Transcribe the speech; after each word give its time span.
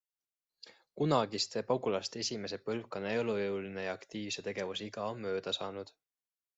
Kunagiste 1.01 1.63
pagulaste 1.73 2.21
esimese 2.25 2.61
põlvkonna 2.71 3.13
elujõuline 3.21 3.87
ja 3.89 3.95
aktiivse 4.01 4.49
tegevuse 4.53 4.91
iga 4.93 5.09
on 5.15 5.27
mööda 5.29 5.59
saanud. 5.63 5.99